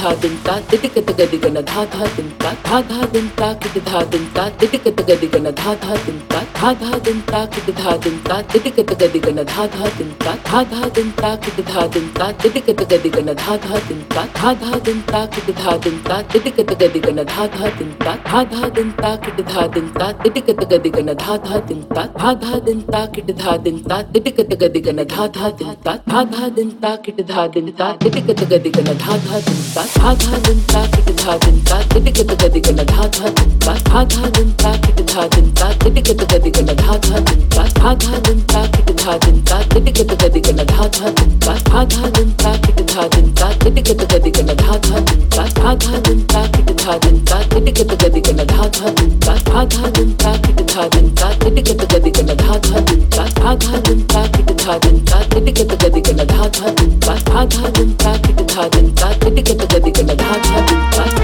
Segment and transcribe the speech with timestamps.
[0.00, 2.39] धा दिन ता तिटिकत गदि गन धा धा दिन ता
[2.70, 6.40] धा धा दिन ता किट धा दिन ता तिटिकत गदि गन धा धा दिन ता
[6.58, 10.34] धा धा दिन ता किट धा दिन ता तिटिकत गदि गन धा धा दिन ता
[10.44, 14.22] धा धा दिन ता किट धा दिन ता तिटिकत गदि गन धा धा दिन ता
[14.36, 18.14] धा धा दिन ता किट धा दिन ता तिटिकत गदि गन धा धा दिन ता
[18.28, 22.06] धा धा दिन ता किट धा दिन ता तिटिकत गदि गन धा धा दिन ता
[22.20, 25.96] धा धा दिन ता किट धा दिन ता तिटिकत गदि गन धा धा दिन ता
[26.08, 29.86] धा धा दिन ता किट धा दिन ता तिटिकत गदि गन धा धा दिन ता
[29.98, 32.59] धा धा दिन ता किट धा दिन ता तिटिकत गदि
[55.40, 56.54] Let me get the debit and the card.
[59.22, 61.19] Let me get the debit and the card.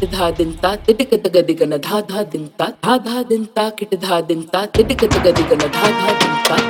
[0.00, 3.68] किट धा दिन ता तिटिकत गदि गन धा धा दिन ता धा धा दिन ता
[3.80, 6.69] किट धा दिन ता तिटिकत गदि गन धा धा दिन